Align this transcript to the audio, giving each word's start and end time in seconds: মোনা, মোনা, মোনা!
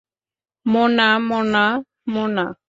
মোনা, 0.65 1.07
মোনা, 1.29 1.65
মোনা! 2.13 2.45